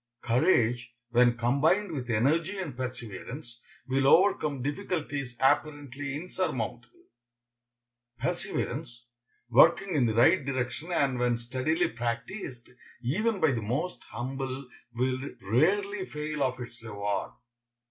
Courage, 0.23 0.95
when 1.11 1.37
combined 1.37 1.91
with 1.91 2.09
energy 2.09 2.57
and 2.57 2.75
perseverance, 2.75 3.59
will 3.87 4.07
overcome 4.07 4.63
difficulties 4.63 5.37
apparently 5.39 6.15
insurmountable. 6.15 7.05
Perseverance, 8.17 9.05
working 9.51 9.93
in 9.95 10.07
the 10.07 10.15
right 10.15 10.43
direction 10.43 10.91
and 10.91 11.19
when 11.19 11.37
steadily 11.37 11.87
practiced, 11.87 12.67
even 13.03 13.39
by 13.39 13.51
the 13.51 13.61
most 13.61 14.03
humble, 14.05 14.67
will 14.95 15.19
rarely 15.39 16.07
fail 16.07 16.41
of 16.41 16.59
its 16.59 16.81
reward. 16.81 17.33